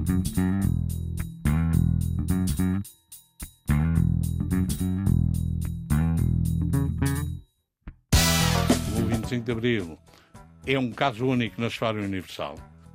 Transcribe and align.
O 0.00 0.02
25 9.06 9.44
de 9.44 9.52
Abril 9.52 9.98
é 10.66 10.78
um 10.78 10.90
caso 10.90 11.26
único 11.26 11.60
na 11.60 11.66
história 11.66 12.02
universal. 12.02 12.54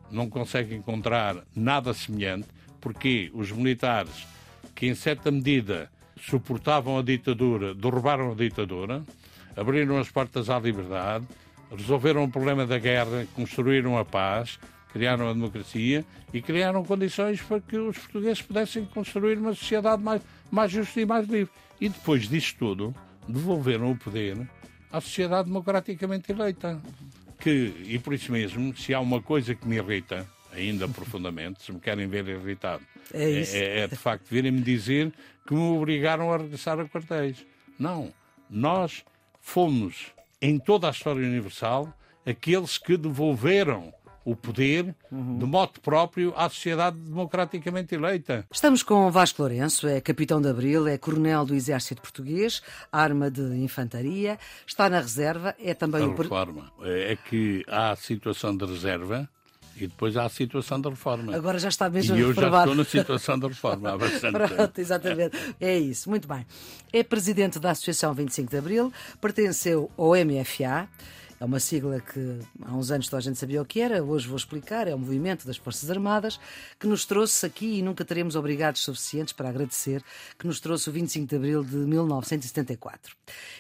Não 0.10 0.28
consegue 0.28 0.73
encontrar 0.73 1.44
nada 1.55 1.94
semelhante, 1.94 2.47
porque 2.81 3.29
os 3.35 3.51
militares, 3.51 4.25
que 4.73 4.87
em 4.87 4.95
certa 4.95 5.29
medida 5.29 5.91
suportavam 6.19 6.97
a 6.97 7.03
ditadura, 7.03 7.75
derrubaram 7.75 8.31
a 8.31 8.35
ditadura, 8.35 9.03
abriram 9.55 9.99
as 9.99 10.09
portas 10.09 10.49
à 10.49 10.57
liberdade, 10.57 11.27
resolveram 11.69 12.23
o 12.23 12.31
problema 12.31 12.65
da 12.65 12.79
guerra, 12.79 13.27
construíram 13.35 13.95
a 13.95 14.03
paz, 14.03 14.59
criaram 14.96 15.27
a 15.30 15.34
democracia 15.34 16.05
e 16.34 16.41
criaram 16.41 16.82
condições 16.86 17.41
para 17.41 17.59
que 17.59 17.75
os 17.78 17.98
portugueses 17.98 18.42
pudessem 18.42 18.86
construir 18.86 19.38
uma 19.38 19.54
sociedade 19.54 20.02
mais, 20.02 20.21
mais 20.50 20.71
justa 20.71 21.02
e 21.02 21.06
mais 21.06 21.28
livre. 21.28 21.52
E 21.82 21.89
depois 21.89 22.29
disto 22.29 22.57
tudo, 22.57 22.96
devolveram 23.28 23.92
o 23.92 23.97
poder 23.97 24.38
à 24.89 25.02
sociedade 25.02 25.50
democraticamente 25.50 26.32
eleita. 26.32 26.82
Que, 27.42 27.74
e 27.83 28.00
por 28.00 28.14
isso 28.14 28.32
mesmo, 28.32 28.74
se 28.78 28.93
há 28.93 29.02
uma 29.02 29.21
coisa 29.21 29.54
que 29.54 29.68
me 29.68 29.75
irrita, 29.75 30.25
ainda 30.54 30.88
profundamente, 30.88 31.61
se 31.61 31.74
me 31.74 31.80
querem 31.82 32.08
ver 32.08 32.25
irritado, 32.30 32.81
É 33.14 33.30
isso. 33.30 33.53
é, 33.53 33.80
é 33.81 33.88
de 33.89 33.97
facto 33.97 34.30
virem-me 34.30 34.61
dizer 34.61 35.11
que 35.45 35.53
me 35.53 35.59
obrigaram 35.77 36.31
a 36.31 36.38
regressar 36.38 36.80
a 36.80 36.86
quartéis. 36.88 37.45
Não. 37.77 38.14
Nós 38.50 39.03
fomos, 39.41 40.14
em 40.41 40.58
toda 40.58 40.88
a 40.88 40.91
história 40.91 41.22
universal, 41.27 41.94
aqueles 42.25 42.77
que 42.77 42.95
devolveram 42.95 43.94
o 44.25 44.36
poder 44.36 44.95
de 45.11 45.45
modo 45.45 45.80
próprio 45.80 46.33
à 46.36 46.50
sociedade 46.50 46.97
democraticamente 46.97 47.94
eleita. 47.94 48.45
Estamos 48.52 48.81
com 48.81 49.09
Vasco 49.11 49.42
Lourenço, 49.44 49.88
é 49.88 50.02
capitão 50.02 50.41
de 50.41 50.49
Abril, 50.49 50.88
é 50.88 50.97
coronel 50.97 51.45
do 51.45 51.53
Exército 51.53 52.02
Português, 52.02 52.61
arma 52.91 53.30
de 53.30 53.41
infantaria, 53.58 54.39
está 54.66 54.89
na 54.89 54.99
reserva, 54.99 55.55
é 55.64 55.73
também 55.75 56.02
A 56.03 56.08
o... 56.08 56.16
reforma 56.16 56.72
é 56.83 57.16
que 57.30 57.64
há 57.67 57.91
a 57.91 57.95
situação 57.95 58.58
de 58.58 58.66
reserva 58.66 59.30
e 59.77 59.88
depois 59.88 60.16
há 60.17 60.23
a 60.25 60.30
situação 60.30 60.80
da 60.80 60.89
reforma. 60.89 61.36
Agora 61.36 61.59
já 61.59 61.67
está 61.67 61.89
mesmo 61.89 62.16
e 62.16 62.21
eu 62.21 62.33
já 62.33 62.42
reformado. 62.42 62.71
estou 62.71 62.75
na 62.75 62.89
situação 62.89 63.38
da 63.38 63.47
reforma 63.47 63.92
há 63.92 63.97
bastante 63.97 64.38
tempo. 64.39 64.55
Pronto, 64.55 64.80
exatamente. 64.80 65.38
É 65.59 65.77
isso, 65.77 66.09
muito 66.09 66.27
bem. 66.27 66.45
É 66.92 67.03
presidente 67.03 67.59
da 67.59 67.71
Associação 67.71 68.14
25 68.14 68.49
de 68.49 68.58
Abril, 68.58 68.92
pertenceu 69.21 69.92
ao 69.97 70.11
MFA. 70.16 70.88
É 71.39 71.44
uma 71.44 71.59
sigla 71.59 72.00
que 72.00 72.39
há 72.64 72.73
uns 72.73 72.91
anos 72.91 73.09
toda 73.09 73.19
a 73.19 73.22
gente 73.22 73.38
sabia 73.38 73.61
o 73.61 73.66
que 73.66 73.81
era, 73.81 74.02
hoje 74.02 74.28
vou 74.28 74.38
explicar. 74.38 74.88
É 74.88 74.95
o 74.95 75.00
movimento 75.00 75.45
das 75.45 75.58
Forças 75.58 75.92
Armadas 75.92 76.39
que 76.80 76.88
nos 76.88 77.05
trouxe 77.05 77.45
aqui, 77.45 77.80
e 77.80 77.81
nunca 77.81 78.05
teremos 78.05 78.36
obrigados 78.36 78.81
suficientes 78.81 79.33
para 79.33 79.50
agradecer, 79.50 80.03
que 80.39 80.47
nos 80.47 80.59
trouxe 80.59 80.89
o 80.89 80.94
25 80.94 81.27
de 81.27 81.36
abril 81.36 81.64
de 81.64 81.75
1974. 81.75 83.16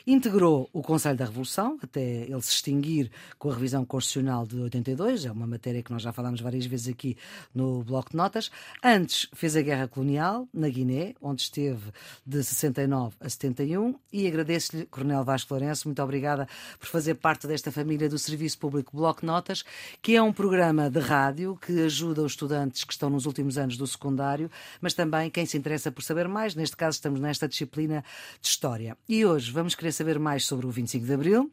Integrou 0.07 0.69
o 0.71 0.81
Conselho 0.81 1.17
da 1.17 1.25
Revolução, 1.25 1.77
até 1.81 2.01
ele 2.01 2.41
se 2.41 2.51
extinguir 2.51 3.11
com 3.37 3.49
a 3.49 3.53
revisão 3.53 3.85
constitucional 3.85 4.45
de 4.45 4.57
82, 4.57 5.25
é 5.25 5.31
uma 5.31 5.45
matéria 5.45 5.83
que 5.83 5.91
nós 5.91 6.01
já 6.01 6.13
falámos 6.13 6.39
várias 6.41 6.65
vezes 6.65 6.87
aqui 6.87 7.17
no 7.53 7.83
Bloco 7.83 8.11
de 8.11 8.17
Notas. 8.17 8.49
Antes 8.83 9.27
fez 9.33 9.55
a 9.55 9.61
Guerra 9.61 9.87
Colonial 9.87 10.47
na 10.53 10.69
Guiné, 10.69 11.13
onde 11.21 11.41
esteve 11.41 11.91
de 12.25 12.43
69 12.43 13.15
a 13.19 13.29
71, 13.29 13.95
e 14.13 14.27
agradeço-lhe, 14.27 14.85
Coronel 14.85 15.23
Vasco 15.23 15.53
Lourenço, 15.53 15.87
muito 15.87 16.01
obrigada 16.01 16.47
por 16.79 16.87
fazer 16.87 17.15
parte 17.15 17.47
desta 17.47 17.71
família 17.75 18.07
do 18.07 18.17
Serviço 18.17 18.57
Público 18.57 18.95
Bloco 18.95 19.25
Notas, 19.25 19.65
que 20.01 20.15
é 20.15 20.21
um 20.21 20.31
programa 20.31 20.89
de 20.89 20.99
rádio 20.99 21.57
que 21.57 21.81
ajuda 21.81 22.21
os 22.21 22.31
estudantes 22.31 22.85
que 22.85 22.93
estão 22.93 23.09
nos 23.09 23.25
últimos 23.25 23.57
anos 23.57 23.75
do 23.75 23.85
secundário, 23.85 24.49
mas 24.79 24.93
também 24.93 25.29
quem 25.29 25.45
se 25.45 25.57
interessa 25.57 25.91
por 25.91 26.01
saber 26.01 26.25
mais, 26.29 26.55
neste 26.55 26.77
caso 26.77 26.95
estamos 26.95 27.19
nesta 27.19 27.49
disciplina 27.49 28.01
de 28.39 28.47
História. 28.47 28.97
E 29.09 29.25
hoje 29.25 29.51
vamos 29.51 29.75
querer 29.75 29.91
saber 29.91 30.17
mais 30.17 30.45
sobre 30.45 30.65
o 30.65 30.71
25 30.71 31.05
de 31.05 31.13
Abril. 31.13 31.51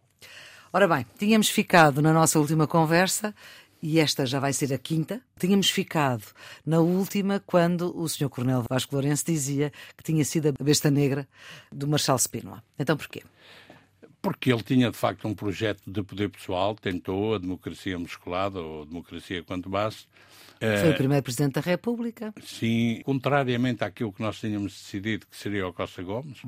Ora 0.72 0.86
bem, 0.86 1.04
tínhamos 1.19 1.50
ficado 1.50 2.00
na 2.00 2.12
nossa 2.12 2.38
última 2.38 2.69
conversa, 2.69 3.34
e 3.82 3.98
esta 3.98 4.25
já 4.25 4.38
vai 4.38 4.52
ser 4.52 4.72
a 4.72 4.78
quinta. 4.78 5.20
Tínhamos 5.36 5.69
ficado 5.69 6.22
na 6.64 6.78
última 6.78 7.42
quando 7.44 7.92
o 7.98 8.08
Sr. 8.08 8.28
Coronel 8.28 8.64
Vasco 8.70 8.94
Lourenço 8.94 9.26
dizia 9.26 9.72
que 9.96 10.04
tinha 10.04 10.25
sido 10.25 10.50
a 10.50 10.64
besta 10.64 10.88
negra 10.88 11.26
do 11.72 11.88
Marshal 11.88 12.16
Spínola. 12.16 12.62
Então 12.78 12.96
porquê? 12.96 13.25
Porque 14.22 14.52
ele 14.52 14.62
tinha, 14.62 14.90
de 14.90 14.96
facto, 14.96 15.26
um 15.26 15.34
projeto 15.34 15.82
de 15.84 16.02
poder 16.02 16.30
pessoal, 16.30 16.76
tentou 16.76 17.34
a 17.34 17.38
democracia 17.38 17.98
musculada, 17.98 18.60
ou 18.60 18.82
a 18.82 18.84
democracia 18.84 19.42
quanto 19.42 19.68
basta. 19.68 20.08
Foi 20.80 20.90
o 20.92 20.96
primeiro 20.96 21.24
Presidente 21.24 21.54
da 21.54 21.60
República. 21.60 22.32
Sim, 22.40 23.00
contrariamente 23.04 23.82
àquilo 23.82 24.12
que 24.12 24.22
nós 24.22 24.38
tínhamos 24.38 24.72
decidido 24.72 25.26
que 25.26 25.36
seria 25.36 25.66
o 25.66 25.72
Costa 25.72 26.00
Gomes, 26.04 26.40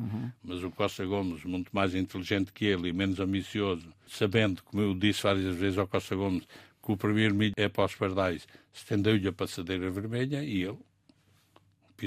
mas 0.42 0.62
o 0.62 0.70
Costa 0.70 1.04
Gomes, 1.04 1.42
muito 1.44 1.70
mais 1.72 1.96
inteligente 1.96 2.52
que 2.52 2.64
ele 2.64 2.90
e 2.90 2.92
menos 2.92 3.18
ambicioso, 3.18 3.88
sabendo, 4.06 4.62
como 4.62 4.80
eu 4.80 4.94
disse 4.94 5.24
várias 5.24 5.56
vezes 5.56 5.78
ao 5.78 5.88
Costa 5.88 6.14
Gomes, 6.14 6.44
que 6.80 6.92
o 6.92 6.96
primeiro 6.96 7.34
milho 7.34 7.54
é 7.56 7.68
para 7.68 7.86
os 7.86 7.94
pardais, 7.96 8.46
estendeu-lhe 8.72 9.26
a 9.26 9.32
passadeira 9.32 9.90
vermelha 9.90 10.44
e 10.44 10.62
ele 10.62 10.78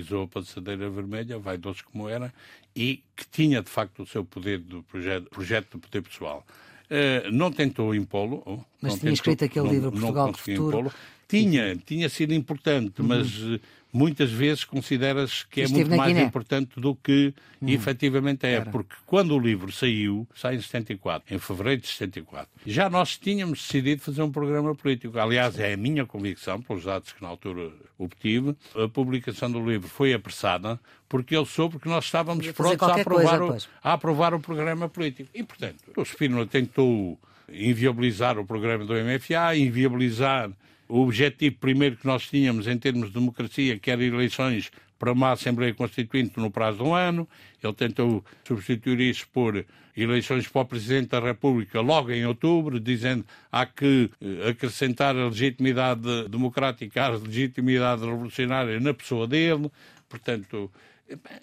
pisou 0.02 0.24
a 0.24 0.28
passadeira 0.28 0.88
vermelha, 0.90 1.40
vaidoso 1.40 1.84
como 1.92 2.08
era, 2.08 2.32
e 2.76 3.04
que 3.16 3.28
tinha 3.32 3.64
de 3.64 3.70
facto 3.70 4.04
o 4.04 4.06
seu 4.06 4.24
poder 4.24 4.60
do 4.60 4.84
projeto, 4.84 5.28
projeto 5.32 5.76
de 5.76 5.80
poder 5.80 6.02
pessoal. 6.04 6.46
Eh, 6.90 7.30
não 7.32 7.52
tentou 7.52 7.94
impô-lo. 7.96 8.44
oh, 8.46 8.60
Mas 8.82 9.00
tinha 9.00 9.12
escrito 9.12 9.44
aquele 9.44 9.66
não- 9.66 9.74
livro, 9.74 9.92
Portugal 9.92 10.32
do 10.32 10.38
Futuro. 10.38 10.92
Tinha, 11.28 11.76
tinha 11.76 12.08
sido 12.08 12.34
importante, 12.34 13.02
mas 13.02 13.28
eh, 13.42 13.60
muitas 13.92 14.32
vezes 14.32 14.64
consideras 14.64 15.44
que 15.44 15.62
é 15.62 15.64
Esteve 15.64 15.82
muito 15.82 15.92
na 15.92 15.98
mais 15.98 16.14
Guiné. 16.14 16.26
importante 16.26 16.80
do 16.80 16.96
que 16.96 17.34
efetivamente 17.66 18.46
é. 18.46 18.54
Era. 18.54 18.72
Porque 18.72 18.96
quando 19.06 19.36
o 19.36 19.40
livro 19.40 19.72
saiu, 19.72 20.28
sai 20.36 20.56
em 20.56 20.62
74, 20.62 21.34
em 21.34 21.40
fevereiro 21.40 21.82
de 21.82 21.88
74, 21.88 22.50
já 22.66 22.90
nós 22.90 23.18
tínhamos 23.18 23.60
decidido 23.60 24.02
fazer 24.02 24.22
um 24.22 24.32
programa 24.32 24.74
político. 24.74 25.20
Aliás, 25.20 25.60
é 25.60 25.74
a 25.74 25.78
minha 25.78 26.06
convicção, 26.06 26.62
pelos 26.62 26.84
dados 26.84 27.12
que 27.12 27.22
na 27.22 27.28
altura 27.28 27.72
obtive, 27.98 28.56
a 28.76 28.88
publicação 28.88 29.52
do 29.52 29.68
livro 29.68 29.90
foi 29.90 30.14
apressada 30.14 30.80
porque 31.10 31.36
ele 31.36 31.46
soube 31.46 31.80
que 31.80 31.88
nós 31.88 32.06
estávamos 32.06 32.50
prontos 32.52 32.88
a 32.88 32.96
aprovar, 32.96 33.40
coisa, 33.40 33.66
o, 33.66 33.88
a 33.88 33.94
aprovar 33.94 34.34
o 34.34 34.40
programa 34.40 34.88
político. 34.88 35.30
E, 35.34 35.44
portanto, 35.44 35.84
o 35.96 36.02
Spínola 36.04 36.46
tentou 36.46 37.18
inviabilizar 37.50 38.38
o 38.38 38.46
programa 38.46 38.86
do 38.86 38.94
MFA, 38.94 39.56
inviabilizar 39.56 40.52
o 40.88 41.02
objetivo 41.02 41.58
primeiro 41.58 41.98
que 41.98 42.06
nós 42.06 42.28
tínhamos 42.28 42.68
em 42.68 42.78
termos 42.78 43.08
de 43.08 43.14
democracia, 43.14 43.78
que 43.78 43.92
era 43.92 44.04
eleições 44.04 44.72
para 44.98 45.12
uma 45.12 45.32
Assembleia 45.32 45.74
Constituinte 45.74 46.40
no 46.40 46.50
prazo 46.50 46.78
de 46.78 46.84
um 46.84 46.94
ano. 46.94 47.28
Ele 47.64 47.74
tentou 47.74 48.24
substituir 48.46 49.00
isso 49.00 49.28
por 49.32 49.66
eleições 49.96 50.48
para 50.48 50.62
o 50.62 50.66
Presidente 50.66 51.10
da 51.10 51.20
República 51.20 51.82
logo 51.82 52.12
em 52.12 52.26
outubro, 52.26 52.80
dizendo 52.80 53.26
há 53.52 53.66
que 53.66 54.10
eh, 54.22 54.50
acrescentar 54.50 55.16
a 55.16 55.26
legitimidade 55.26 56.28
democrática 56.30 57.06
à 57.06 57.10
legitimidade 57.10 58.06
revolucionária 58.06 58.80
na 58.80 58.94
pessoa 58.94 59.28
dele. 59.28 59.72
Portanto, 60.08 60.72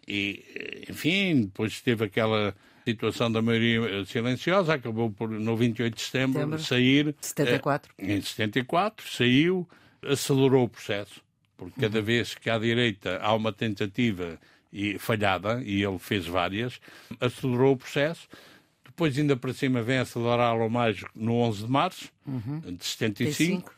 e, 0.07 0.85
enfim, 0.89 1.43
depois 1.43 1.81
teve 1.81 2.05
aquela 2.05 2.55
situação 2.85 3.31
da 3.33 3.41
maioria 3.41 4.05
silenciosa, 4.05 4.75
acabou 4.75 5.11
por, 5.11 5.29
no 5.31 5.57
28 5.57 5.95
de 5.95 6.01
setembro, 6.03 6.41
Setembro. 6.41 6.59
sair. 6.63 7.15
74. 7.21 7.93
eh, 7.99 8.13
Em 8.15 8.21
74, 8.21 9.07
saiu, 9.11 9.69
acelerou 10.03 10.65
o 10.65 10.69
processo, 10.69 11.23
porque 11.57 11.81
cada 11.81 12.03
vez 12.03 12.35
que 12.35 12.51
à 12.51 12.59
direita 12.59 13.19
há 13.23 13.35
uma 13.35 13.53
tentativa 13.53 14.39
e 14.73 14.99
falhada, 14.99 15.63
e 15.65 15.83
ele 15.83 15.99
fez 15.99 16.27
várias, 16.27 16.81
acelerou 17.21 17.73
o 17.73 17.77
processo. 17.77 18.29
Depois, 18.85 19.19
ainda 19.19 19.37
para 19.37 19.53
cima, 19.53 19.83
vem 19.83 19.99
acelerá-lo 19.99 20.69
mais 20.69 21.03
no 21.15 21.35
11 21.37 21.65
de 21.65 21.71
março 21.71 22.13
de 22.27 22.85
75 22.85 23.73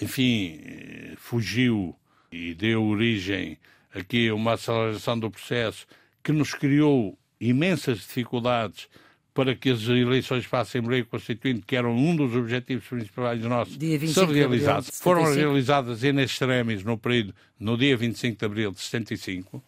enfim, 0.00 0.60
eh, 0.64 1.14
fugiu 1.16 1.94
e 2.30 2.54
deu 2.54 2.84
origem 2.84 3.58
aqui 3.94 4.28
a 4.28 4.34
uma 4.34 4.52
aceleração 4.54 5.18
do 5.18 5.30
processo 5.30 5.86
que 6.22 6.32
nos 6.32 6.52
criou 6.54 7.18
imensas 7.40 7.98
dificuldades 7.98 8.88
para 9.32 9.54
que 9.56 9.70
as 9.70 9.82
eleições 9.88 10.46
para 10.46 10.60
a 10.60 10.62
Assembleia 10.62 11.04
Constituinte, 11.04 11.62
que 11.66 11.74
eram 11.74 11.96
um 11.96 12.14
dos 12.14 12.36
objetivos 12.36 12.86
principais 12.86 13.40
nossos, 13.42 13.76
Dia 13.76 13.98
se 13.98 13.98
25 13.98 14.20
de 14.20 14.24
abril 14.24 14.48
realizassem. 14.48 14.90
de 14.92 14.96
Foram 14.98 15.22
75. 15.22 15.46
realizadas 15.48 16.04
in 16.04 16.18
extremis 16.20 16.84
no 16.84 16.96
período, 16.96 17.34
no 17.58 17.76
dia 17.76 17.96
25 17.96 18.38
de 18.38 18.44
abril 18.44 18.70
de 18.70 18.80
75. 18.80 19.62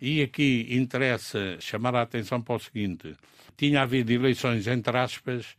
E 0.00 0.22
aqui 0.22 0.66
interessa 0.70 1.56
chamar 1.60 1.94
a 1.96 2.02
atenção 2.02 2.40
para 2.40 2.54
o 2.56 2.58
seguinte: 2.58 3.14
tinha 3.58 3.82
havido 3.82 4.10
eleições, 4.10 4.66
entre 4.66 4.96
aspas, 4.96 5.54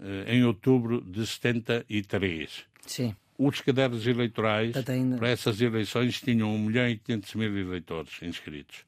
eh, 0.00 0.34
em 0.34 0.44
outubro 0.44 1.02
de 1.02 1.26
73 1.26 2.64
Sim. 2.86 3.14
Os 3.38 3.60
cadernos 3.60 4.06
eleitorais 4.06 4.74
ainda- 4.88 5.16
para 5.16 5.28
essas 5.28 5.60
eleições 5.60 6.20
tinham 6.20 6.54
1 6.54 6.58
milhão 6.58 6.88
e 6.88 6.96
500 6.98 7.34
mil 7.34 7.58
eleitores 7.58 8.22
inscritos. 8.22 8.84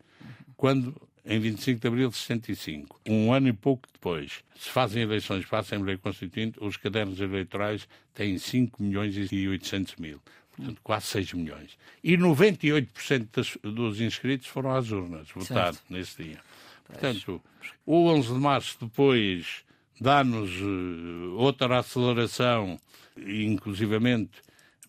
Quando, 0.56 0.94
em 1.24 1.38
25 1.40 1.80
de 1.80 1.88
abril 1.88 2.08
de 2.10 2.16
65, 2.16 3.00
um 3.06 3.32
ano 3.32 3.48
e 3.48 3.52
pouco 3.52 3.88
depois, 3.92 4.44
se 4.56 4.68
fazem 4.70 5.02
eleições 5.02 5.44
para 5.44 5.58
a 5.58 5.60
Assembleia 5.60 5.98
Constituinte, 5.98 6.58
os 6.60 6.76
cadernos 6.76 7.20
eleitorais 7.20 7.88
têm 8.14 8.38
5 8.38 8.82
milhões 8.82 9.16
e 9.32 9.48
800 9.48 9.96
mil. 9.96 10.20
portanto, 10.56 10.80
quase 10.84 11.06
6 11.06 11.32
milhões. 11.32 11.76
E 12.02 12.16
98% 12.16 13.28
das, 13.32 13.58
dos 13.62 14.00
inscritos 14.00 14.46
foram 14.46 14.70
às 14.70 14.90
urnas 14.92 15.28
votar 15.34 15.74
certo. 15.74 15.82
nesse 15.90 16.22
dia. 16.22 16.38
Portanto, 16.86 17.42
o 17.84 18.06
11 18.08 18.32
de 18.32 18.38
março 18.38 18.76
depois 18.80 19.64
dá-nos 20.00 20.50
uh, 20.60 21.36
outra 21.36 21.78
aceleração, 21.78 22.78
inclusivamente 23.16 24.42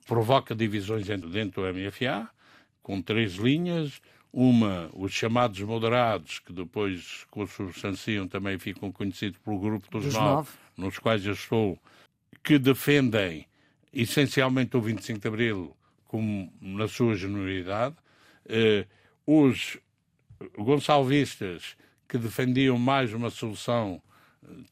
provoca 0.06 0.56
divisões 0.56 1.08
dentro 1.08 1.62
do 1.62 1.74
MFA, 1.74 2.30
com 2.82 3.02
três 3.02 3.36
linhas. 3.36 4.02
Uma, 4.32 4.90
os 4.94 5.14
chamados 5.14 5.62
moderados, 5.62 6.40
que 6.40 6.52
depois 6.52 7.26
consubstanciam 7.32 8.28
também 8.28 8.60
ficam 8.60 8.92
conhecidos 8.92 9.40
pelo 9.40 9.58
grupo 9.58 9.90
dos, 9.90 10.04
dos 10.04 10.14
nove, 10.14 10.28
nove, 10.28 10.50
nos 10.76 11.00
quais 11.00 11.26
eu 11.26 11.32
estou, 11.32 11.80
que 12.44 12.60
defendem 12.60 13.48
essencialmente 13.94 14.76
o 14.76 14.82
25 14.82 15.20
de 15.20 15.28
Abril 15.30 15.78
como 16.04 16.52
na 16.62 16.86
sua 16.88 17.16
genuinidade. 17.16 17.96
Uh, 18.46 18.86
os 19.26 19.78
gonçalvistas, 20.58 21.76
que 22.08 22.18
defendiam 22.18 22.78
mais 22.78 23.14
uma 23.14 23.30
solução 23.30 24.02
eh, 24.02 24.05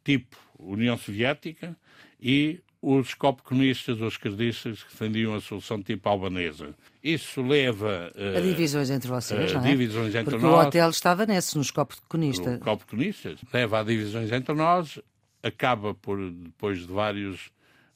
tipo 0.03 0.37
União 0.59 0.97
Soviética, 0.97 1.75
e 2.21 2.59
os 2.81 3.13
copuconistas 3.13 4.01
ou 4.01 4.09
esquerdistas 4.09 4.83
que 4.83 4.91
defendiam 4.91 5.33
a 5.33 5.39
solução 5.39 5.81
tipo 5.81 6.07
albanesa. 6.09 6.75
Isso 7.01 7.41
leva 7.41 8.11
uh, 8.13 8.37
a 8.37 8.41
divisões 8.41 8.89
entre 8.89 9.07
vocês, 9.07 9.51
uh, 9.51 9.55
não 9.55 9.65
é? 9.65 9.69
divisões 9.69 10.13
entre 10.13 10.31
Porque 10.31 10.45
nós. 10.45 10.65
o 10.65 10.67
hotel 10.67 10.89
estava 10.89 11.25
nesse, 11.25 11.57
nos 11.57 11.71
copuconistas. 11.71 12.59
Copuconistas. 12.59 13.39
Leva 13.53 13.79
a 13.79 13.83
divisões 13.83 14.31
entre 14.33 14.53
nós, 14.53 14.99
acaba 15.41 15.93
por, 15.93 16.29
depois 16.29 16.79
de 16.79 16.91
vários 16.91 17.47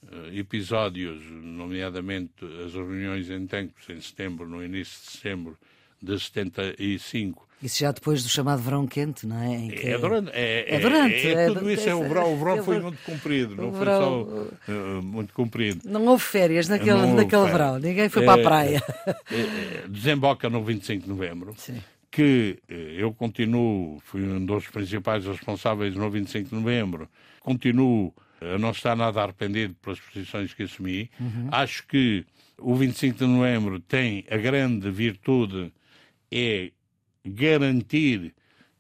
uh, 0.04 0.34
episódios, 0.34 1.22
nomeadamente 1.30 2.34
as 2.66 2.74
reuniões 2.74 3.30
em 3.30 3.46
Tancos 3.46 3.90
em 3.90 4.00
setembro, 4.00 4.48
no 4.48 4.64
início 4.64 5.04
de 5.04 5.18
setembro 5.18 5.58
de 6.02 6.20
75, 6.20 7.48
isso 7.62 7.80
já 7.80 7.92
depois 7.92 8.22
do 8.22 8.30
chamado 8.30 8.62
verão 8.62 8.86
quente, 8.86 9.26
não 9.26 9.42
é? 9.42 9.68
Que... 9.70 9.88
É 9.88 9.98
durante. 9.98 10.30
É, 10.32 10.76
é, 10.76 10.80
durante, 10.80 11.28
é, 11.28 11.32
é 11.32 11.48
tudo 11.48 11.72
isso 11.72 11.90
é 11.90 11.96
o 11.96 12.04
verão. 12.04 12.34
O 12.34 12.38
verão 12.38 12.62
foi 12.64 12.80
muito 12.80 13.02
comprido, 13.04 13.56
não 13.56 13.74
foi 13.74 13.86
só 13.86 14.22
uh, 14.22 15.02
muito 15.02 15.34
comprido. 15.34 15.90
Não 15.90 16.06
houve 16.06 16.24
férias 16.24 16.70
naquele, 16.70 16.92
houve 16.92 17.14
naquele 17.14 17.42
férias. 17.42 17.52
verão, 17.52 17.80
ninguém 17.80 18.10
foi 18.10 18.26
para 18.26 18.40
a 18.40 18.44
praia. 18.44 18.84
desemboca 19.90 20.50
no 20.50 20.64
25 20.64 21.04
de 21.04 21.10
novembro. 21.10 21.56
Sim. 21.58 21.82
Que 22.12 22.60
eu 22.68 23.12
continuo, 23.14 24.00
fui 24.06 24.22
um 24.22 24.44
dos 24.46 24.68
principais 24.68 25.26
responsáveis 25.26 25.96
no 25.96 26.10
25 26.10 26.50
de 26.50 26.56
novembro, 26.56 27.10
continuo 27.40 28.14
a 28.40 28.58
não 28.60 28.70
estar 28.70 28.96
nada 28.96 29.22
arrependido 29.24 29.76
pelas 29.82 30.00
posições 30.00 30.54
que 30.54 30.64
assumi. 30.64 31.10
Uhum. 31.20 31.50
Acho 31.52 31.86
que 31.88 32.24
o 32.60 32.76
25 32.76 33.18
de 33.18 33.26
novembro 33.26 33.80
tem 33.80 34.26
a 34.30 34.38
grande 34.38 34.90
virtude 34.92 35.72
é 36.32 36.72
garantir 37.26 38.34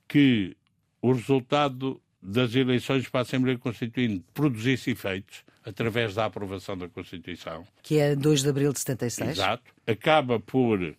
que 0.08 0.56
o 1.02 1.12
resultado 1.14 2.02
das 2.22 2.56
eleições 2.56 3.08
para 3.10 3.22
a 3.22 3.24
Assembleia 3.24 3.58
Constituinte 3.58 4.26
produzisse 4.34 4.92
efeitos 4.92 5.44
através 5.64 6.16
da 6.16 6.26
aprovação 6.26 6.78
da 6.78 6.88
Constituição. 6.88 7.66
Que 7.84 8.00
é 8.00 8.16
2 8.16 8.42
de 8.42 8.50
abril 8.50 8.74
de 8.74 8.80
76. 8.80 9.32
Exato. 9.32 9.64
Acaba 9.86 10.40
por 10.40 10.82
uh, 10.82 10.96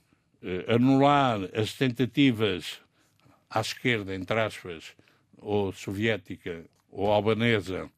anular 0.69 1.41
as 1.55 1.73
tentativas 1.73 2.81
à 3.51 3.61
esquerda, 3.61 4.15
entre 4.15 4.39
aspas, 4.39 4.95
ou 5.39 5.73
soviética 5.73 6.65
ou 6.91 7.11
albanesa, 7.11 7.91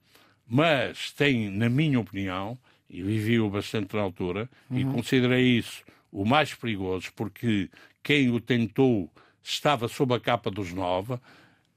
mas 0.47 1.13
tem, 1.13 1.51
na 1.51 1.69
minha 1.69 1.99
opinião, 1.99 2.59
e 2.89 3.03
vivi-o 3.03 3.49
bastante 3.49 3.95
na 3.95 4.03
altura, 4.03 4.49
uhum. 4.69 4.79
e 4.79 4.85
considerei 4.85 5.59
isso 5.59 5.85
o 6.13 6.25
mais 6.25 6.55
perigoso, 6.55 7.13
porque 7.15 7.71
quem 8.03 8.31
o 8.31 8.41
tentou 8.41 9.11
estava 9.43 9.89
sob 9.89 10.15
a 10.15 10.21
capa 10.21 10.51
dos 10.51 10.73
nove, 10.73 11.19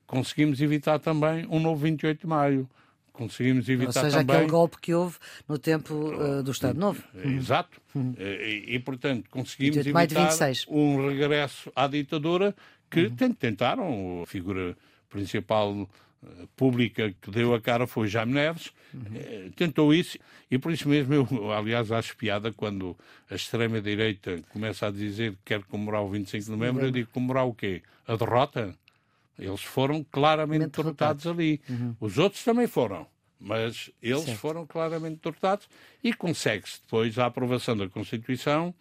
conseguimos 0.05 0.61
evitar 0.61 0.99
também 0.99 1.45
um 1.49 1.59
novo 1.59 1.81
28 1.81 2.21
de 2.21 2.27
maio. 2.27 2.69
Conseguimos 3.11 3.69
evitar 3.69 3.99
Ou 3.99 4.05
seja, 4.05 4.17
também... 4.17 4.35
aquele 4.37 4.51
golpe 4.51 4.77
que 4.81 4.91
houve 4.91 5.17
no 5.47 5.59
tempo 5.59 5.93
uh, 5.93 6.41
do 6.41 6.49
Estado 6.49 6.79
Novo. 6.79 7.03
Uhum. 7.13 7.37
Exato. 7.37 7.79
Uhum. 7.93 8.15
E, 8.17 8.75
e, 8.75 8.79
portanto, 8.79 9.29
conseguimos 9.29 9.77
evitar 9.77 10.51
um 10.67 11.09
regresso 11.09 11.71
à 11.75 11.85
ditadura 11.87 12.55
que 12.89 13.05
uhum. 13.05 13.33
tentaram. 13.33 14.23
A 14.23 14.25
figura 14.25 14.75
principal 15.09 15.75
eh, 15.81 15.87
pública 16.55 17.13
que 17.21 17.31
deu 17.31 17.53
a 17.53 17.61
cara 17.61 17.87
foi 17.87 18.07
Jaime 18.07 18.33
Neves, 18.33 18.71
uhum. 18.93 19.51
tentou 19.55 19.93
isso 19.93 20.17
e 20.49 20.57
por 20.57 20.71
isso 20.71 20.87
mesmo 20.87 21.13
eu, 21.13 21.51
aliás, 21.51 21.91
acho 21.91 22.15
piada 22.15 22.51
quando 22.51 22.97
a 23.29 23.35
extrema-direita 23.35 24.43
começa 24.49 24.87
a 24.87 24.91
dizer 24.91 25.31
que 25.31 25.39
quer 25.45 25.63
comemorar 25.63 26.03
o 26.03 26.09
25 26.09 26.45
de 26.45 26.51
novembro, 26.51 26.85
eu 26.85 26.91
digo 26.91 27.09
comemorar 27.11 27.45
o 27.45 27.53
quê? 27.53 27.81
A 28.07 28.15
derrota? 28.15 28.75
Eles 29.37 29.61
foram 29.61 30.03
claramente 30.03 30.67
derrotados 30.67 31.25
ali. 31.25 31.59
Uhum. 31.67 31.95
Os 31.99 32.17
outros 32.17 32.43
também 32.43 32.67
foram, 32.67 33.07
mas 33.39 33.89
eles 34.01 34.23
certo. 34.23 34.37
foram 34.37 34.65
claramente 34.65 35.19
derrotados 35.23 35.67
e 36.03 36.13
consegue-se 36.13 36.81
depois 36.81 37.17
a 37.17 37.25
aprovação 37.25 37.75
da 37.75 37.89
Constituição 37.89 38.73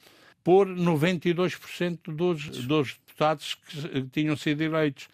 por 0.45 0.67
92% 0.67 1.99
dos, 2.15 2.49
dos 2.67 2.95
deputados 2.95 3.55
que 3.55 4.03
tinham 4.13 4.37
sido 4.37 4.61
eleitos. 4.63 5.09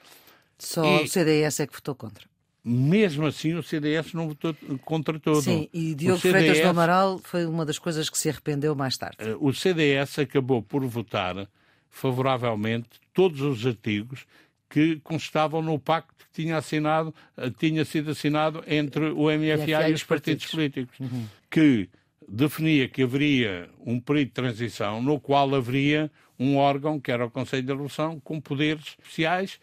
Só 0.59 0.85
e, 0.85 1.05
o 1.05 1.09
CDS 1.09 1.61
é 1.61 1.67
que 1.67 1.75
votou 1.75 1.95
contra. 1.95 2.25
Mesmo 2.65 3.27
assim, 3.27 3.55
o 3.55 3.63
CDS 3.63 4.13
não 4.13 4.29
votou 4.29 4.55
contra 4.85 5.19
todo. 5.19 5.41
Sim, 5.41 5.69
e 5.73 5.95
Diogo 5.95 6.21
CDS, 6.21 6.43
Freitas 6.43 6.61
do 6.61 6.69
Amaral 6.69 7.19
foi 7.19 7.47
uma 7.47 7.65
das 7.65 7.79
coisas 7.79 8.11
que 8.11 8.19
se 8.19 8.29
arrependeu 8.29 8.75
mais 8.75 8.97
tarde. 8.97 9.17
Eh, 9.21 9.37
o 9.41 9.53
CDS 9.53 10.19
acabou 10.19 10.63
por 10.63 10.85
votar 10.85 11.49
favoravelmente 11.89 12.89
todos 13.15 13.41
os 13.41 13.65
artigos 13.65 14.27
que 14.69 15.01
constavam 15.01 15.63
no 15.63 15.79
pacto 15.79 16.15
que 16.19 16.43
tinha, 16.43 16.59
assinado, 16.59 17.15
eh, 17.37 17.51
tinha 17.59 17.85
sido 17.85 18.11
assinado 18.11 18.63
entre 18.67 19.07
o 19.07 19.31
MFA 19.31 19.89
e, 19.89 19.91
e 19.91 19.95
os 19.95 20.03
partidos, 20.03 20.05
partidos 20.05 20.47
políticos, 20.47 21.01
uhum. 21.01 21.27
que 21.51 21.89
definia 22.29 22.89
que 22.89 23.03
haveria 23.03 23.71
um 23.87 23.99
período 23.99 24.29
de 24.29 24.35
transição 24.35 25.01
no 25.01 25.19
qual 25.19 25.55
haveria 25.55 26.11
um 26.39 26.57
órgão, 26.57 27.01
que 27.01 27.11
era 27.11 27.25
o 27.25 27.31
Conselho 27.31 27.63
de 27.63 27.73
Evolução, 27.73 28.21
com 28.21 28.41
poderes 28.41 28.85
especiais 28.89 29.59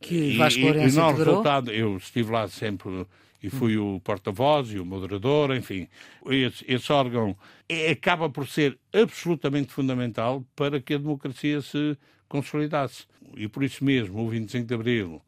que 0.00 0.36
Vasco 0.36 0.60
Lourenço 0.60 0.98
e, 0.98 1.02
e 1.02 1.12
resultado, 1.12 1.70
eu 1.70 1.96
estive 1.96 2.32
lá 2.32 2.48
sempre 2.48 3.06
e 3.42 3.48
fui 3.48 3.76
o 3.78 4.00
porta-voz 4.00 4.72
e 4.72 4.78
o 4.78 4.84
moderador, 4.84 5.54
enfim. 5.54 5.88
Esse, 6.26 6.64
esse 6.68 6.92
órgão 6.92 7.36
é, 7.68 7.90
acaba 7.90 8.28
por 8.28 8.46
ser 8.46 8.78
absolutamente 8.92 9.72
fundamental 9.72 10.44
para 10.54 10.80
que 10.80 10.94
a 10.94 10.98
democracia 10.98 11.62
se 11.62 11.96
consolidasse. 12.28 13.06
E 13.36 13.48
por 13.48 13.62
isso 13.62 13.84
mesmo, 13.84 14.20
o 14.20 14.28
25 14.28 14.66
de 14.66 14.74
Abril 14.74 15.22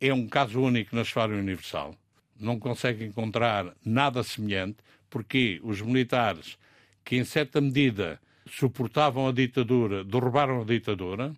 é 0.00 0.12
um 0.12 0.26
caso 0.26 0.60
único 0.60 0.96
na 0.96 1.02
história 1.02 1.36
universal. 1.36 1.94
Não 2.40 2.58
consegue 2.58 3.04
encontrar 3.04 3.74
nada 3.84 4.22
semelhante, 4.22 4.78
porque 5.10 5.60
os 5.62 5.80
militares, 5.82 6.56
que 7.04 7.16
em 7.16 7.24
certa 7.24 7.60
medida 7.60 8.18
suportavam 8.50 9.28
a 9.28 9.32
ditadura, 9.32 10.02
derrubaram 10.02 10.62
a 10.62 10.64
ditadura, 10.64 11.32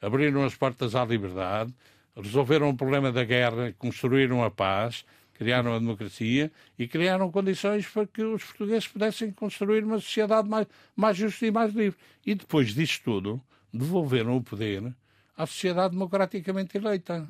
abriram 0.00 0.44
as 0.44 0.54
portas 0.54 0.94
à 0.94 1.04
liberdade, 1.04 1.72
resolveram 2.20 2.68
o 2.68 2.76
problema 2.76 3.12
da 3.12 3.24
guerra, 3.24 3.74
construíram 3.78 4.42
a 4.42 4.50
paz, 4.50 5.04
criaram 5.34 5.74
a 5.74 5.78
democracia 5.78 6.50
e 6.78 6.88
criaram 6.88 7.30
condições 7.30 7.86
para 7.86 8.06
que 8.06 8.22
os 8.22 8.42
portugueses 8.44 8.88
pudessem 8.88 9.30
construir 9.30 9.84
uma 9.84 10.00
sociedade 10.00 10.48
mais, 10.48 10.66
mais 10.96 11.16
justa 11.16 11.46
e 11.46 11.50
mais 11.50 11.72
livre. 11.72 11.98
E 12.26 12.34
depois 12.34 12.74
disto 12.74 13.04
tudo, 13.04 13.42
devolveram 13.72 14.36
o 14.36 14.42
poder 14.42 14.92
à 15.36 15.46
sociedade 15.46 15.92
democraticamente 15.92 16.76
eleita. 16.76 17.26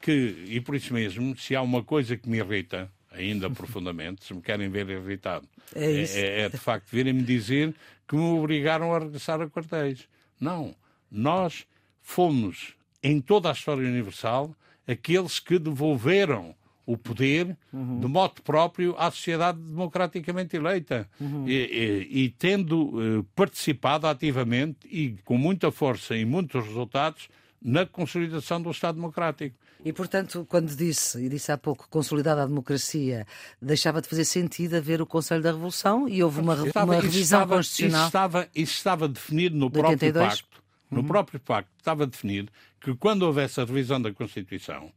Que, 0.00 0.44
e 0.48 0.60
por 0.60 0.74
isso 0.74 0.92
mesmo, 0.92 1.36
se 1.38 1.54
há 1.54 1.62
uma 1.62 1.82
coisa 1.82 2.16
que 2.16 2.28
me 2.28 2.38
irrita, 2.38 2.90
ainda 3.12 3.48
profundamente, 3.50 4.24
se 4.24 4.34
me 4.34 4.42
querem 4.42 4.68
ver 4.68 4.88
irritado, 4.88 5.48
é, 5.74 6.02
é, 6.02 6.40
é 6.40 6.48
de 6.48 6.58
facto 6.58 6.88
virem-me 6.90 7.22
dizer 7.22 7.72
que 8.06 8.16
me 8.16 8.38
obrigaram 8.38 8.92
a 8.92 8.98
regressar 8.98 9.40
a 9.40 9.48
quartéis. 9.48 10.08
Não. 10.40 10.74
Nós 11.10 11.64
fomos 12.02 12.74
em 13.04 13.20
toda 13.20 13.50
a 13.50 13.52
história 13.52 13.86
universal, 13.86 14.56
aqueles 14.88 15.38
que 15.38 15.58
devolveram 15.58 16.54
o 16.86 16.96
poder 16.96 17.56
uhum. 17.72 18.00
de 18.00 18.06
modo 18.06 18.42
próprio 18.42 18.94
à 18.98 19.10
sociedade 19.10 19.58
democraticamente 19.58 20.56
eleita 20.56 21.08
uhum. 21.20 21.48
e, 21.48 21.52
e, 21.52 22.24
e, 22.24 22.30
tendo 22.30 22.98
uh, 22.98 23.24
participado 23.34 24.06
ativamente 24.06 24.86
e 24.90 25.16
com 25.24 25.38
muita 25.38 25.70
força 25.70 26.16
e 26.16 26.24
muitos 26.24 26.66
resultados 26.66 27.28
na 27.62 27.86
consolidação 27.86 28.60
do 28.60 28.70
Estado 28.70 28.96
Democrático. 28.96 29.56
E, 29.82 29.92
portanto, 29.92 30.46
quando 30.48 30.74
disse, 30.74 31.18
e 31.24 31.28
disse 31.28 31.52
há 31.52 31.58
pouco, 31.58 31.86
consolidada 31.90 32.42
a 32.42 32.46
democracia, 32.46 33.26
deixava 33.60 34.00
de 34.00 34.08
fazer 34.08 34.24
sentido 34.24 34.76
haver 34.76 35.00
o 35.00 35.06
Conselho 35.06 35.42
da 35.42 35.50
Revolução 35.50 36.08
e 36.08 36.22
houve 36.22 36.40
uma, 36.40 36.54
estava, 36.66 36.92
uma 36.92 37.00
revisão 37.00 37.40
estava, 37.40 37.56
constitucional. 37.56 38.00
Isso 38.00 38.06
estava, 38.06 38.48
isso 38.54 38.72
estava 38.72 39.08
definido 39.08 39.56
no 39.56 39.70
próprio 39.70 39.92
82? 39.92 40.40
Pacto. 40.40 40.63
No 40.90 41.00
uhum. 41.00 41.06
próprio 41.06 41.40
Pacto 41.40 41.70
estava 41.78 42.06
definido 42.06 42.52
que 42.80 42.94
quando 42.94 43.22
houvesse 43.22 43.60
a 43.60 43.64
revisão 43.64 44.00
da 44.00 44.12
Constituição, 44.12 44.92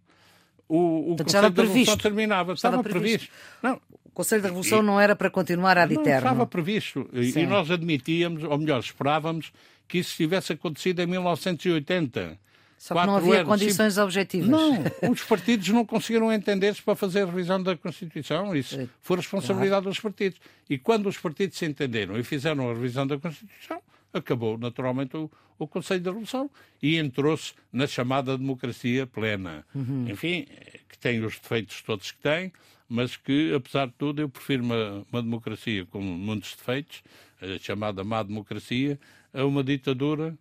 o, 0.68 1.14
o 1.14 1.16
Conselho 1.16 1.50
da 1.50 1.64
Revolução 1.64 1.98
terminava. 1.98 2.54
Estava, 2.54 2.78
estava 2.78 2.84
previsto. 2.84 3.30
previsto. 3.30 3.64
Não, 3.64 3.82
Conselho 4.14 4.42
da 4.42 4.48
Revolução 4.50 4.80
e, 4.80 4.84
não 4.84 5.00
era 5.00 5.16
para 5.16 5.30
continuar 5.30 5.78
ad 5.78 5.94
eterno. 5.94 6.18
Estava 6.18 6.48
previsto. 6.48 7.08
E, 7.14 7.40
e 7.40 7.46
nós 7.46 7.70
admitíamos, 7.70 8.44
ou 8.44 8.58
melhor, 8.58 8.80
esperávamos 8.80 9.52
que 9.88 10.00
isso 10.00 10.16
tivesse 10.16 10.54
acontecido 10.54 11.02
em 11.02 11.06
1980. 11.06 12.38
Só 12.78 12.94
que 12.94 13.06
não 13.06 13.16
havia 13.16 13.46
condições 13.46 13.94
Sim. 13.94 14.02
objetivas. 14.02 14.50
Não, 14.50 14.84
os 15.12 15.24
partidos 15.24 15.70
não 15.70 15.86
conseguiram 15.86 16.34
entender-se 16.34 16.82
para 16.82 16.96
fazer 16.96 17.22
a 17.22 17.26
revisão 17.26 17.62
da 17.62 17.78
Constituição. 17.78 18.56
Isso 18.56 18.80
é, 18.80 18.88
foi 19.02 19.18
responsabilidade 19.18 19.84
claro. 19.84 19.90
dos 19.90 20.00
partidos. 20.00 20.40
E 20.70 20.78
quando 20.78 21.08
os 21.08 21.18
partidos 21.18 21.58
se 21.58 21.66
entenderam 21.66 22.18
e 22.18 22.24
fizeram 22.24 22.70
a 22.70 22.74
revisão 22.74 23.06
da 23.06 23.18
Constituição, 23.18 23.82
acabou 24.14 24.58
naturalmente 24.58 25.16
o, 25.16 25.30
o 25.58 25.68
Conselho 25.68 26.02
da 26.02 26.12
Revolução 26.12 26.50
e 26.82 26.98
entrou-se 26.98 27.54
na 27.72 27.88
chamada 27.88 28.38
democracia 28.38 29.06
plena. 29.08 29.66
Uhum. 29.74 30.10
Enfim, 30.10 30.46
que 30.90 30.98
tem 30.98 31.24
os 31.24 31.40
defeitos 31.40 31.82
todos 31.82 32.12
que 32.12 32.20
tem, 32.20 32.52
mas 32.88 33.18
que, 33.18 33.54
apesar 33.54 33.88
de 33.88 33.94
tudo, 33.98 34.22
eu 34.22 34.30
prefiro 34.30 34.64
uma, 34.64 35.06
uma 35.12 35.22
democracia 35.22 35.86
com 35.86 36.02
muitos 36.02 36.56
defeitos, 36.56 37.04
a 37.42 37.58
chamada 37.60 38.04
má 38.04 38.24
democracia, 38.24 39.00
a 39.34 39.46
uma 39.46 39.64
ditadura 39.64 40.38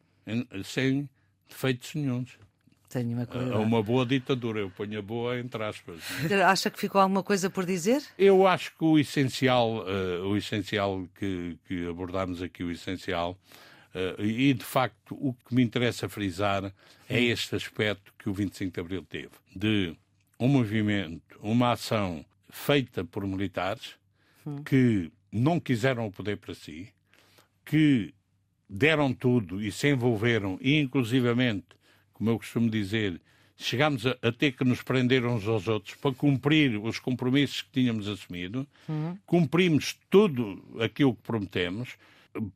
sem 0.64 1.08
defeitos 1.48 1.94
nenhums. 1.94 2.38
Tenho 3.02 3.18
uma, 3.18 3.54
a 3.54 3.58
uma 3.58 3.82
boa 3.82 4.06
ditadura, 4.06 4.60
eu 4.60 4.70
ponho 4.70 4.98
a 4.98 5.02
boa 5.02 5.38
entre 5.38 5.62
aspas. 5.62 6.00
Acha 6.46 6.70
que 6.70 6.78
ficou 6.78 7.00
alguma 7.00 7.22
coisa 7.22 7.50
por 7.50 7.66
dizer? 7.66 8.02
Eu 8.18 8.46
acho 8.46 8.72
que 8.76 8.84
o 8.84 8.98
essencial, 8.98 9.84
uh, 9.84 10.26
o 10.26 10.36
essencial 10.36 11.06
que, 11.18 11.58
que 11.66 11.86
abordámos 11.86 12.40
aqui, 12.40 12.64
o 12.64 12.70
essencial, 12.70 13.38
uh, 13.94 14.22
e 14.22 14.54
de 14.54 14.64
facto 14.64 15.14
o 15.14 15.34
que 15.34 15.54
me 15.54 15.62
interessa 15.62 16.08
frisar 16.08 16.72
é 17.08 17.20
este 17.20 17.54
aspecto 17.54 18.14
que 18.18 18.30
o 18.30 18.32
25 18.32 18.72
de 18.72 18.80
Abril 18.80 19.02
teve, 19.02 19.30
de 19.54 19.94
um 20.40 20.48
movimento, 20.48 21.38
uma 21.42 21.72
ação 21.72 22.24
feita 22.48 23.04
por 23.04 23.26
militares 23.26 23.94
hum. 24.46 24.62
que 24.62 25.12
não 25.30 25.60
quiseram 25.60 26.06
o 26.06 26.12
poder 26.12 26.38
para 26.38 26.54
si, 26.54 26.88
que 27.64 28.14
deram 28.68 29.12
tudo 29.12 29.62
e 29.62 29.70
se 29.70 29.88
envolveram, 29.88 30.58
e 30.62 30.78
inclusivamente, 30.78 31.66
como 32.16 32.30
eu 32.30 32.38
costumo 32.38 32.70
dizer, 32.70 33.20
chegámos 33.56 34.06
a, 34.06 34.16
a, 34.22 34.32
ter 34.32 34.52
que 34.52 34.64
nos 34.64 34.82
prender 34.82 35.24
uns 35.24 35.46
aos 35.46 35.68
outros 35.68 35.94
para 35.96 36.14
cumprir 36.14 36.76
os 36.78 36.98
compromissos 36.98 37.62
que 37.62 37.70
tínhamos 37.72 38.08
assumido, 38.08 38.66
uhum. 38.88 39.16
cumprimos 39.26 39.98
tudo 40.10 40.62
aquilo 40.80 41.14
que 41.14 41.22
prometemos. 41.22 41.96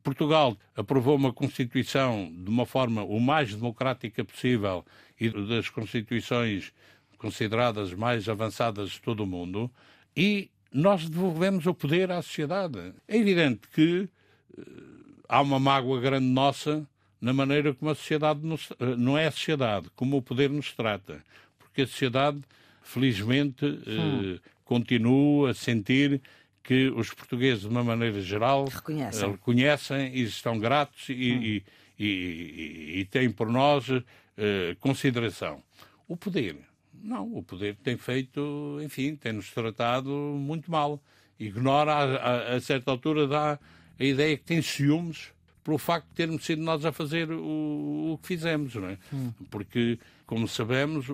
Portugal 0.03 0.57
aprovou 0.75 1.15
uma 1.15 1.33
Constituição 1.33 2.31
de 2.31 2.49
uma 2.49 2.65
forma 2.65 3.03
o 3.03 3.19
mais 3.19 3.53
democrática 3.53 4.23
possível 4.23 4.85
e 5.19 5.29
das 5.29 5.69
Constituições 5.69 6.71
consideradas 7.17 7.93
mais 7.93 8.27
avançadas 8.27 8.91
de 8.91 9.01
todo 9.01 9.23
o 9.23 9.27
mundo, 9.27 9.69
e 10.17 10.49
nós 10.73 11.07
devolvemos 11.07 11.67
o 11.67 11.73
poder 11.73 12.11
à 12.11 12.19
sociedade. 12.21 12.93
É 13.07 13.15
evidente 13.15 13.67
que 13.71 14.09
eh, 14.57 14.61
há 15.29 15.39
uma 15.39 15.59
mágoa 15.59 16.01
grande 16.01 16.25
nossa 16.25 16.87
na 17.21 17.31
maneira 17.31 17.73
como 17.73 17.91
a 17.91 17.95
sociedade 17.95 18.39
nos, 18.43 18.71
eh, 18.79 18.95
não 18.97 19.15
é 19.15 19.27
a 19.27 19.31
sociedade, 19.31 19.89
como 19.95 20.17
o 20.17 20.21
poder 20.21 20.49
nos 20.49 20.73
trata, 20.73 21.23
porque 21.59 21.83
a 21.83 21.87
sociedade, 21.87 22.41
felizmente, 22.81 23.63
eh, 23.63 23.91
hum. 23.91 24.39
continua 24.65 25.51
a 25.51 25.53
sentir 25.53 26.19
que 26.63 26.89
os 26.89 27.13
portugueses, 27.13 27.61
de 27.61 27.69
uma 27.69 27.83
maneira 27.83 28.21
geral, 28.21 28.65
reconhecem, 28.65 29.27
uh, 29.27 29.31
reconhecem 29.31 30.15
e 30.15 30.23
estão 30.23 30.57
gratos 30.57 31.09
e, 31.09 31.13
hum. 31.13 31.41
e, 31.43 31.63
e, 31.99 32.99
e, 32.99 33.05
têm 33.05 33.29
por 33.29 33.49
nós 33.49 33.87
uh, 33.89 34.03
consideração. 34.79 35.61
O 36.07 36.17
poder, 36.17 36.57
não, 36.93 37.31
o 37.35 37.43
poder 37.43 37.75
tem 37.83 37.97
feito, 37.97 38.79
enfim, 38.83 39.15
tem-nos 39.15 39.51
tratado 39.51 40.09
muito 40.09 40.69
mal. 40.69 41.01
Ignora, 41.39 41.93
a, 41.93 42.03
a, 42.03 42.55
a 42.55 42.61
certa 42.61 42.91
altura, 42.91 43.27
dá 43.27 43.59
a 43.99 44.03
ideia 44.03 44.37
que 44.37 44.43
tem 44.43 44.61
ciúmes 44.61 45.31
pelo 45.63 45.77
facto 45.77 46.07
de 46.07 46.15
termos 46.15 46.45
sido 46.45 46.61
nós 46.61 46.85
a 46.85 46.91
fazer 46.91 47.31
o, 47.31 48.13
o 48.13 48.19
que 48.21 48.27
fizemos, 48.27 48.75
não 48.75 48.89
é? 48.89 48.97
Hum. 49.13 49.31
Porque, 49.49 49.99
como 50.25 50.47
sabemos, 50.47 51.07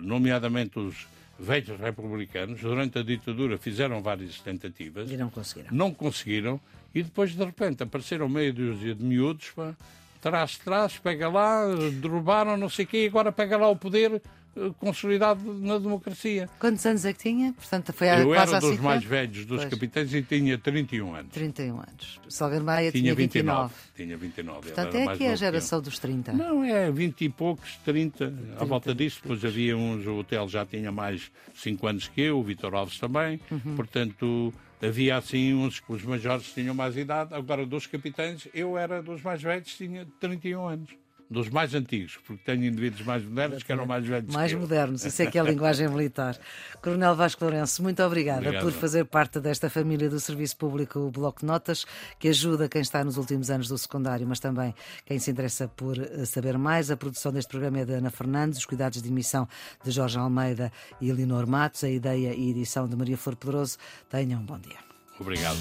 nomeadamente 0.00 0.78
os 0.78 1.06
velhos 1.38 1.78
republicanos, 1.78 2.60
durante 2.60 2.98
a 2.98 3.02
ditadura 3.02 3.58
fizeram 3.58 4.02
várias 4.02 4.38
tentativas. 4.40 5.10
E 5.10 5.16
não 5.16 5.30
conseguiram. 5.30 5.68
Não 5.72 5.92
conseguiram, 5.92 6.60
e 6.94 7.02
depois, 7.02 7.34
de 7.34 7.44
repente, 7.44 7.82
apareceram 7.82 8.28
meio 8.28 8.52
dúzia 8.52 8.94
de 8.94 9.02
miúdos, 9.02 9.50
pá, 9.50 9.74
trás, 10.22 10.56
trás, 10.56 10.98
pega 10.98 11.28
lá, 11.28 11.66
derrubaram, 12.00 12.56
não 12.56 12.70
sei 12.70 12.84
o 12.84 12.88
quê, 12.88 13.04
e 13.04 13.06
agora 13.08 13.32
pega 13.32 13.56
lá 13.56 13.68
o 13.68 13.76
poder 13.76 14.22
eh, 14.56 14.70
consolidado 14.78 15.52
na 15.54 15.78
democracia. 15.78 16.48
Quantos 16.60 16.86
anos 16.86 17.04
é 17.04 17.12
que 17.12 17.18
tinha? 17.18 17.52
Portanto, 17.52 17.92
foi 17.92 18.06
Eu 18.06 18.32
era 18.32 18.60
dos 18.60 18.78
mais 18.78 19.02
velhos 19.02 19.44
dos 19.44 19.58
pois. 19.58 19.70
capitães 19.70 20.14
e 20.14 20.22
tinha 20.22 20.56
31 20.56 21.14
anos. 21.14 21.32
31 21.32 21.74
anos. 21.74 22.20
Salgueiro 22.28 22.64
Maia 22.64 22.92
tinha, 22.92 23.02
tinha 23.02 23.14
29. 23.16 23.74
29. 23.74 23.74
Tinha 23.96 24.16
29. 24.16 24.60
Portanto, 24.60 24.94
é 24.94 25.06
aqui 25.08 25.26
a 25.26 25.34
geração 25.34 25.80
dos 25.80 25.98
30. 25.98 26.32
Não, 26.34 26.62
é 26.62 26.88
20 26.88 27.24
e 27.24 27.28
poucos, 27.28 27.76
30, 27.84 28.30
30 28.30 28.62
à 28.62 28.64
volta 28.64 28.94
disso. 28.94 29.18
Depois 29.22 29.44
havia 29.44 29.76
uns, 29.76 30.06
o 30.06 30.18
hotel 30.18 30.48
já 30.48 30.64
tinha 30.64 30.92
mais 30.92 31.32
5 31.56 31.84
anos 31.84 32.06
que 32.06 32.20
eu, 32.20 32.38
o 32.38 32.44
Vitor 32.44 32.72
Alves 32.74 32.96
também. 32.96 33.40
Uhum. 33.50 33.74
Portanto, 33.74 34.54
havia 34.82 35.16
assim 35.16 35.54
uns 35.54 35.80
que 35.80 35.92
os 35.92 36.02
majores 36.02 36.52
tinham 36.52 36.74
mais 36.74 36.96
idade. 36.96 37.32
Agora, 37.34 37.64
dos 37.64 37.86
capitães, 37.86 38.48
eu 38.52 38.76
era 38.76 39.02
dos 39.02 39.22
mais 39.22 39.42
velhos, 39.42 39.76
tinha 39.76 40.06
31 40.20 40.66
anos 40.66 41.02
dos 41.32 41.48
mais 41.48 41.74
antigos, 41.74 42.18
porque 42.26 42.42
tenho 42.44 42.64
indivíduos 42.64 43.02
mais 43.02 43.24
modernos 43.24 43.62
que 43.62 43.72
eram 43.72 43.86
mais 43.86 44.06
velhos. 44.06 44.32
Mais 44.34 44.52
modernos, 44.52 45.04
isso 45.04 45.22
é 45.22 45.26
que 45.26 45.38
é 45.38 45.40
a 45.40 45.44
linguagem 45.44 45.88
militar. 45.88 46.38
Coronel 46.82 47.16
Vasco 47.16 47.44
Lourenço, 47.44 47.82
muito 47.82 48.02
obrigada 48.02 48.40
Obrigado. 48.40 48.62
por 48.62 48.72
fazer 48.72 49.04
parte 49.04 49.40
desta 49.40 49.70
família 49.70 50.08
do 50.08 50.20
Serviço 50.20 50.56
Público 50.56 51.10
Bloco 51.10 51.40
de 51.40 51.46
Notas, 51.46 51.84
que 52.18 52.28
ajuda 52.28 52.68
quem 52.68 52.82
está 52.82 53.02
nos 53.02 53.16
últimos 53.16 53.50
anos 53.50 53.68
do 53.68 53.78
secundário, 53.78 54.26
mas 54.26 54.38
também 54.38 54.74
quem 55.06 55.18
se 55.18 55.30
interessa 55.30 55.66
por 55.68 55.98
eh, 55.98 56.24
saber 56.24 56.58
mais. 56.58 56.90
A 56.90 56.96
produção 56.96 57.32
deste 57.32 57.48
programa 57.48 57.80
é 57.80 57.84
da 57.84 57.94
Ana 57.94 58.10
Fernandes, 58.10 58.58
os 58.58 58.66
cuidados 58.66 59.00
de 59.00 59.08
emissão 59.08 59.48
de 59.82 59.90
Jorge 59.90 60.18
Almeida 60.18 60.70
e 61.00 61.10
Elinor 61.10 61.46
Matos, 61.46 61.82
a 61.84 61.88
ideia 61.88 62.34
e 62.34 62.50
edição 62.50 62.86
de 62.88 62.94
Maria 62.96 63.16
Flor 63.16 63.36
Pedroso. 63.36 63.78
Tenham 64.10 64.40
um 64.40 64.44
bom 64.44 64.58
dia. 64.58 64.78
Obrigado. 65.18 65.58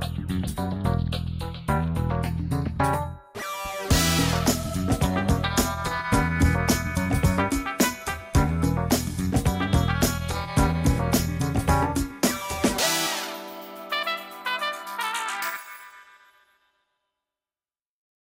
Thank 0.00 1.28
you. 1.32 1.37